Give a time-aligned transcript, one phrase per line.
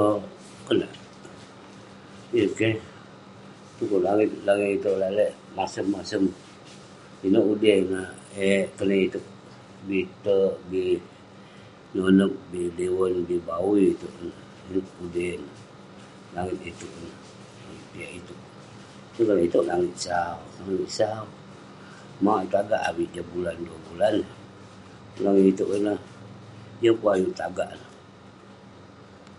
[0.00, 0.22] Owk.
[0.66, 0.92] Konak,
[2.36, 2.74] yeng keh.
[3.76, 6.22] Dukuk langit-langit iteuk lalek masem-masem.
[7.26, 8.08] Ineuk udey neh
[8.48, 9.26] eh konak iteuk.
[9.88, 10.84] Bik tek, bi
[11.96, 14.36] nonep, bi liwen, bi bawui iteuk neh.
[14.70, 15.54] Yeng pun udey neh.
[16.34, 17.16] Langit iteuk ineh.
[17.60, 18.40] Langit piak iteuk.
[19.14, 20.38] Yeng konak iteuk langit sau.
[20.56, 21.24] Langit sau,
[22.24, 24.14] mauk eh tagak avik jah bulan duah bulan.
[25.24, 25.98] Langit iteuk ineh,
[26.82, 27.92] yeng pun ayuk tagak neh.